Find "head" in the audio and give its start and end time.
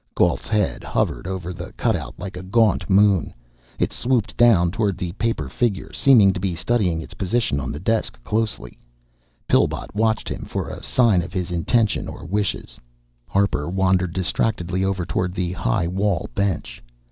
0.47-0.83